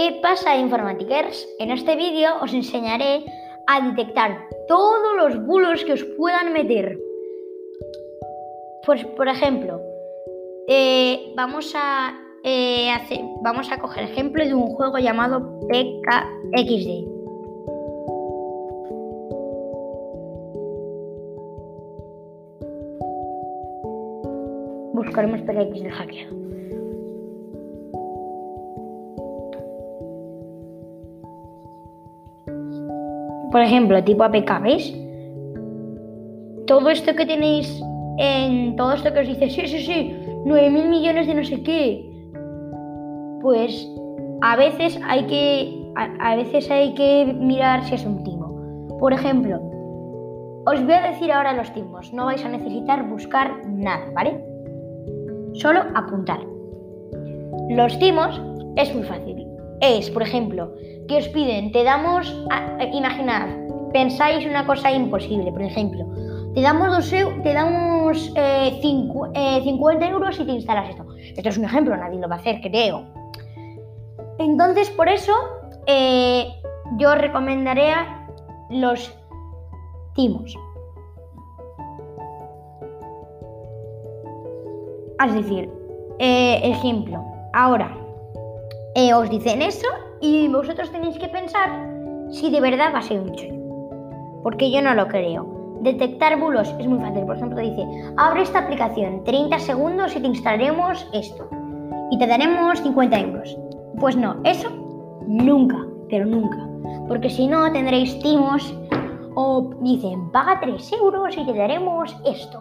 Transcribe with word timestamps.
¿Qué 0.00 0.18
pasa, 0.22 0.56
informatikers? 0.56 1.46
En 1.58 1.70
este 1.70 1.94
vídeo 1.94 2.30
os 2.40 2.54
enseñaré 2.54 3.22
a 3.66 3.86
detectar 3.86 4.48
todos 4.66 5.14
los 5.18 5.46
bulos 5.46 5.84
que 5.84 5.92
os 5.92 6.02
puedan 6.16 6.54
meter. 6.54 6.98
Pues, 8.86 9.04
por 9.04 9.28
ejemplo, 9.28 9.78
eh, 10.68 11.34
vamos, 11.36 11.74
a, 11.76 12.18
eh, 12.44 12.90
hacer, 12.90 13.20
vamos 13.42 13.70
a 13.70 13.78
coger 13.78 14.04
ejemplo 14.04 14.42
de 14.42 14.54
un 14.54 14.68
juego 14.68 14.96
llamado 14.96 15.60
PKXD. 15.68 17.04
Buscaremos 24.94 25.42
PKXD 25.42 25.90
hackeado. 25.90 26.39
Por 33.50 33.62
ejemplo, 33.62 34.02
tipo 34.04 34.24
APK, 34.24 34.62
¿veis? 34.62 34.96
Todo 36.66 36.90
esto 36.90 37.14
que 37.14 37.26
tenéis 37.26 37.82
en 38.18 38.76
todo 38.76 38.92
esto 38.92 39.12
que 39.12 39.20
os 39.20 39.28
dice, 39.28 39.48
sí, 39.50 39.66
sí, 39.66 39.78
sí, 39.80 40.16
9 40.44 40.70
mil 40.70 40.88
millones 40.88 41.26
de 41.26 41.34
no 41.34 41.44
sé 41.44 41.62
qué. 41.62 42.06
Pues 43.42 43.88
a 44.42 44.56
veces 44.56 45.00
hay 45.08 45.24
que 45.24 45.80
a, 45.96 46.36
veces 46.36 46.70
hay 46.70 46.94
que 46.94 47.34
mirar 47.38 47.84
si 47.84 47.94
es 47.94 48.04
un 48.04 48.22
timo. 48.22 48.98
Por 48.98 49.12
ejemplo, 49.12 49.60
os 50.66 50.84
voy 50.84 50.92
a 50.92 51.10
decir 51.10 51.32
ahora 51.32 51.54
los 51.54 51.72
timos. 51.72 52.12
No 52.12 52.26
vais 52.26 52.44
a 52.44 52.48
necesitar 52.48 53.08
buscar 53.08 53.66
nada, 53.66 54.04
¿vale? 54.14 54.44
Solo 55.54 55.80
apuntar. 55.94 56.40
Los 57.70 57.98
timos 57.98 58.40
es 58.76 58.94
muy 58.94 59.04
fácil. 59.04 59.49
Es, 59.80 60.10
por 60.10 60.22
ejemplo, 60.22 60.74
que 61.08 61.16
os 61.16 61.28
piden, 61.28 61.72
te 61.72 61.84
damos, 61.84 62.32
imaginad, 62.92 63.48
pensáis 63.92 64.46
una 64.46 64.66
cosa 64.66 64.92
imposible, 64.92 65.50
por 65.50 65.62
ejemplo, 65.62 66.06
te 66.54 66.60
damos, 66.60 66.90
dos, 66.90 67.10
te 67.42 67.52
damos 67.52 68.32
eh, 68.36 68.78
50 68.82 69.34
eh, 69.38 70.08
euros 70.08 70.38
y 70.38 70.44
te 70.44 70.52
instalas 70.52 70.90
esto. 70.90 71.06
Esto 71.16 71.48
es 71.48 71.58
un 71.58 71.64
ejemplo, 71.64 71.96
nadie 71.96 72.20
lo 72.20 72.28
va 72.28 72.36
a 72.36 72.38
hacer, 72.38 72.60
creo. 72.60 73.04
Entonces, 74.38 74.90
por 74.90 75.08
eso, 75.08 75.32
eh, 75.86 76.48
yo 76.98 77.14
recomendaré 77.14 77.92
los 78.70 79.16
timos. 80.14 80.56
Es 85.24 85.34
decir, 85.34 85.70
eh, 86.18 86.60
ejemplo, 86.64 87.22
ahora 87.52 87.96
os 89.14 89.30
dicen 89.30 89.62
eso 89.62 89.86
y 90.20 90.48
vosotros 90.48 90.90
tenéis 90.90 91.18
que 91.18 91.28
pensar 91.28 91.70
si 92.30 92.50
de 92.50 92.60
verdad 92.60 92.92
va 92.94 92.98
a 92.98 93.02
ser 93.02 93.20
un 93.20 93.32
chollo. 93.32 93.54
Porque 94.42 94.70
yo 94.70 94.82
no 94.82 94.94
lo 94.94 95.08
creo. 95.08 95.78
Detectar 95.80 96.38
bulos 96.38 96.74
es 96.78 96.86
muy 96.86 96.98
fácil. 96.98 97.24
Por 97.24 97.36
ejemplo, 97.36 97.60
dice, 97.60 97.86
abre 98.16 98.42
esta 98.42 98.60
aplicación, 98.60 99.24
30 99.24 99.58
segundos 99.58 100.14
y 100.14 100.20
te 100.20 100.26
instalaremos 100.26 101.08
esto. 101.12 101.48
Y 102.10 102.18
te 102.18 102.26
daremos 102.26 102.80
50 102.80 103.20
euros. 103.20 103.58
Pues 103.98 104.16
no, 104.16 104.36
eso 104.44 104.68
nunca, 105.26 105.78
pero 106.08 106.26
nunca. 106.26 106.58
Porque 107.08 107.30
si 107.30 107.46
no, 107.46 107.70
tendréis 107.72 108.18
timos 108.20 108.74
o 109.34 109.70
dicen, 109.80 110.30
paga 110.32 110.60
3 110.60 110.92
euros 110.92 111.36
y 111.36 111.46
te 111.46 111.54
daremos 111.54 112.16
esto. 112.24 112.60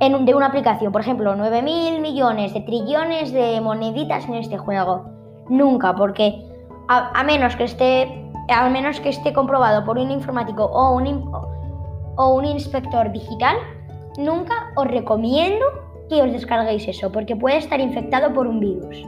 En, 0.00 0.24
de 0.24 0.34
una 0.34 0.46
aplicación, 0.46 0.92
por 0.92 1.02
ejemplo, 1.02 1.34
9.000 1.34 2.00
millones 2.00 2.54
de 2.54 2.62
trillones 2.62 3.32
de 3.32 3.60
moneditas 3.60 4.26
en 4.26 4.34
este 4.34 4.56
juego. 4.56 5.19
Nunca, 5.50 5.94
porque 5.96 6.46
a, 6.88 7.22
menos 7.24 7.56
que 7.56 7.64
esté 7.64 8.08
a 8.48 8.68
menos 8.68 9.00
que 9.00 9.10
esté 9.10 9.32
comprobado 9.32 9.84
por 9.84 9.98
un 9.98 10.10
informático 10.10 10.64
o 10.64 10.96
un, 10.96 11.30
o 12.16 12.34
un 12.34 12.44
inspector 12.44 13.10
digital, 13.12 13.56
nunca 14.16 14.54
os 14.76 14.86
recomiendo 14.86 15.64
que 16.08 16.22
os 16.22 16.32
descarguéis 16.32 16.86
eso, 16.88 17.10
porque 17.12 17.36
puede 17.36 17.58
estar 17.58 17.80
infectado 17.80 18.32
por 18.32 18.46
un 18.46 18.60
virus. 18.60 19.04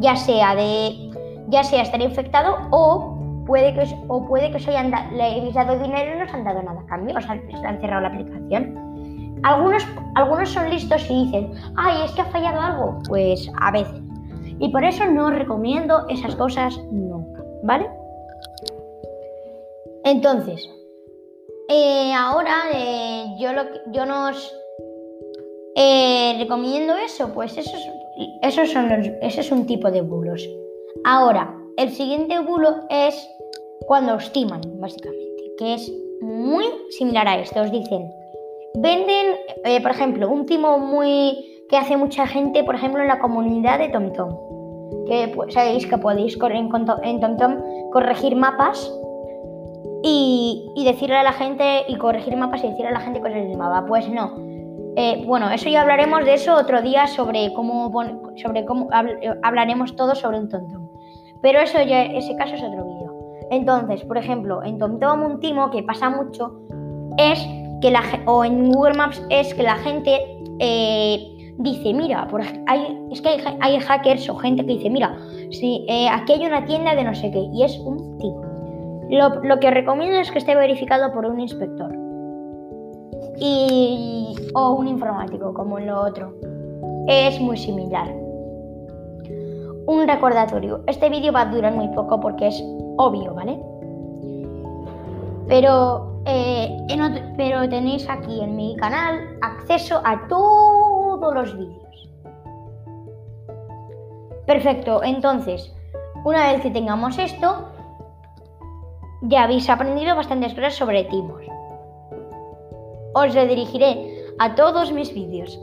Ya 0.00 0.16
sea 0.16 0.54
de 0.54 1.10
ya 1.48 1.62
sea 1.62 1.82
estar 1.82 2.00
infectado 2.00 2.56
o 2.70 3.44
puede 3.46 3.72
que 3.74 3.80
os, 3.80 3.94
o 4.08 4.26
puede 4.26 4.50
que 4.50 4.56
os 4.56 4.68
hayan 4.68 4.90
le 4.90 5.22
hayáis 5.22 5.54
dado 5.54 5.78
dinero 5.78 6.16
y 6.16 6.18
no 6.18 6.24
os 6.24 6.34
han 6.34 6.44
dado 6.44 6.62
nada 6.62 6.80
a 6.80 6.86
cambio, 6.86 7.16
os 7.16 7.28
han, 7.28 7.40
han 7.64 7.80
cerrado 7.80 8.02
la 8.02 8.08
aplicación. 8.08 8.86
Algunos, 9.42 9.86
algunos 10.14 10.48
son 10.48 10.70
listos 10.70 11.08
y 11.10 11.24
dicen, 11.24 11.52
ay, 11.76 12.04
es 12.04 12.12
que 12.12 12.22
ha 12.22 12.24
fallado 12.24 12.60
algo. 12.60 12.98
Pues 13.06 13.50
a 13.60 13.70
veces. 13.70 14.05
Y 14.58 14.68
por 14.70 14.84
eso 14.84 15.04
no 15.06 15.30
recomiendo 15.30 16.06
esas 16.08 16.34
cosas 16.36 16.76
nunca, 16.90 17.44
¿vale? 17.62 17.88
Entonces, 20.04 20.68
eh, 21.68 22.12
ahora 22.14 22.54
eh, 22.72 23.26
yo, 23.38 23.52
lo, 23.52 23.64
yo 23.90 24.04
eh, 25.74 26.36
recomiendo 26.38 26.94
eso, 26.94 27.32
pues 27.34 27.58
eso 27.58 27.76
es, 28.42 28.70
son 28.70 28.90
ese 29.20 29.40
es 29.40 29.50
un 29.50 29.66
tipo 29.66 29.90
de 29.90 30.00
bulos. 30.00 30.48
Ahora, 31.04 31.54
el 31.76 31.90
siguiente 31.90 32.38
bulo 32.38 32.86
es 32.88 33.28
cuando 33.86 34.14
os 34.14 34.32
timan, 34.32 34.60
básicamente, 34.80 35.52
que 35.58 35.74
es 35.74 35.92
muy 36.20 36.64
similar 36.90 37.28
a 37.28 37.40
esto. 37.40 37.60
Os 37.60 37.72
dicen, 37.72 38.08
venden, 38.76 39.36
por 39.82 39.90
ejemplo, 39.90 40.30
un 40.30 40.46
timo 40.46 40.78
muy 40.78 41.55
que 41.68 41.76
hace 41.76 41.96
mucha 41.96 42.26
gente, 42.26 42.62
por 42.64 42.74
ejemplo, 42.74 43.02
en 43.02 43.08
la 43.08 43.18
comunidad 43.18 43.78
de 43.78 43.88
TomTom. 43.88 44.36
Que 45.06 45.32
pues, 45.34 45.54
sabéis 45.54 45.86
que 45.86 45.98
podéis 45.98 46.38
en, 46.40 46.70
en 47.02 47.20
TomTom 47.20 47.56
corregir 47.92 48.36
mapas 48.36 48.92
y, 50.02 50.84
decirle 50.84 51.16
a 51.16 51.24
la 51.24 51.32
gente 51.32 51.84
y 51.88 51.96
corregir 51.96 52.36
mapas 52.36 52.62
y 52.62 52.68
decirle 52.68 52.88
a 52.88 52.92
la 52.92 53.00
gente 53.00 53.20
cosas 53.20 53.36
del 53.36 53.56
mapa. 53.56 53.86
Pues 53.86 54.08
no. 54.08 54.34
Eh, 54.96 55.24
bueno, 55.26 55.50
eso 55.50 55.68
ya 55.68 55.82
hablaremos 55.82 56.24
de 56.24 56.34
eso 56.34 56.54
otro 56.54 56.80
día 56.80 57.06
sobre 57.06 57.52
cómo, 57.52 57.92
sobre 58.36 58.64
cómo 58.64 58.88
hablaremos 59.42 59.94
todo 59.96 60.14
sobre 60.14 60.38
un 60.38 60.48
TomTom. 60.48 60.88
Pero 61.42 61.60
eso 61.60 61.82
ya, 61.82 62.04
ese 62.04 62.34
caso 62.36 62.54
es 62.54 62.62
otro 62.62 62.84
vídeo. 62.84 63.12
Entonces, 63.50 64.04
por 64.04 64.16
ejemplo, 64.16 64.62
en 64.64 64.78
TomTom 64.78 65.22
un 65.22 65.40
timo 65.40 65.70
que 65.70 65.82
pasa 65.82 66.08
mucho 66.10 66.60
es 67.18 67.46
que 67.80 67.90
la 67.90 68.02
o 68.26 68.44
en 68.44 68.72
Google 68.72 68.94
Maps 68.94 69.22
es 69.28 69.54
que 69.54 69.62
la 69.62 69.76
gente 69.76 70.18
eh, 70.58 71.35
dice, 71.58 71.94
mira, 71.94 72.26
por, 72.28 72.42
hay, 72.66 72.98
es 73.10 73.20
que 73.20 73.28
hay, 73.60 73.78
hackers 73.80 74.28
o 74.28 74.36
gente 74.36 74.64
que 74.64 74.74
dice, 74.74 74.90
mira, 74.90 75.18
si 75.50 75.84
eh, 75.88 76.08
aquí 76.08 76.34
hay 76.34 76.46
una 76.46 76.64
tienda 76.64 76.94
de 76.94 77.04
no 77.04 77.14
sé 77.14 77.30
qué, 77.30 77.38
y 77.52 77.62
es 77.62 77.78
un 77.78 78.18
tipo. 78.18 78.42
Lo, 79.10 79.42
lo, 79.42 79.60
que 79.60 79.70
recomiendo 79.70 80.18
es 80.18 80.30
que 80.30 80.38
esté 80.38 80.54
verificado 80.56 81.12
por 81.12 81.26
un 81.26 81.38
inspector 81.38 81.94
y, 83.38 84.34
o 84.54 84.72
un 84.72 84.88
informático, 84.88 85.52
como 85.54 85.78
en 85.78 85.86
lo 85.86 86.00
otro. 86.00 86.34
Es 87.06 87.40
muy 87.40 87.56
similar. 87.56 88.08
Un 89.86 90.08
recordatorio. 90.08 90.82
Este 90.86 91.08
vídeo 91.08 91.32
va 91.32 91.42
a 91.42 91.46
durar 91.46 91.72
muy 91.72 91.88
poco 91.88 92.18
porque 92.20 92.48
es 92.48 92.64
obvio, 92.96 93.34
¿vale? 93.34 93.60
Pero, 95.46 96.20
eh, 96.24 96.76
pero 97.36 97.68
tenéis 97.68 98.08
aquí 98.10 98.40
en 98.40 98.56
mi 98.56 98.74
canal 98.76 99.20
acceso 99.42 100.00
a 100.04 100.26
todo 100.28 100.75
los 101.20 101.56
vídeos. 101.56 102.08
Perfecto, 104.46 105.02
entonces, 105.02 105.74
una 106.24 106.52
vez 106.52 106.62
que 106.62 106.70
tengamos 106.70 107.18
esto, 107.18 107.68
ya 109.22 109.44
habéis 109.44 109.68
aprendido 109.68 110.14
bastantes 110.14 110.54
cosas 110.54 110.74
sobre 110.74 111.04
timos. 111.04 111.42
Os 113.14 113.34
redirigiré 113.34 114.24
a 114.38 114.54
todos 114.54 114.92
mis 114.92 115.12
vídeos. 115.12 115.58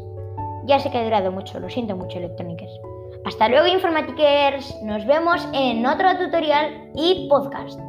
Ya 0.65 0.79
sé 0.79 0.89
que 0.91 0.97
ha 0.97 1.03
durado 1.03 1.31
mucho, 1.31 1.59
lo 1.59 1.69
siento 1.69 1.95
mucho, 1.95 2.17
electrónicos. 2.17 2.69
Hasta 3.25 3.47
luego, 3.47 3.67
informatikers. 3.67 4.75
Nos 4.83 5.05
vemos 5.05 5.47
en 5.53 5.85
otro 5.85 6.17
tutorial 6.17 6.91
y 6.95 7.27
podcast. 7.29 7.79